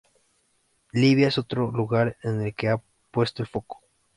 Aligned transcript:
Libia 0.93 1.27
es 1.27 1.37
otro 1.37 1.69
lugar 1.71 2.17
en 2.23 2.41
el 2.41 2.55
que 2.55 2.69
ha 2.69 2.81
puesto 3.11 3.43
el 3.43 3.47
foco. 3.49 3.83